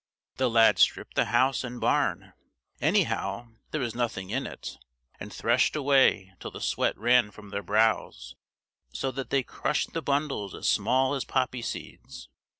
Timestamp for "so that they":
8.91-9.43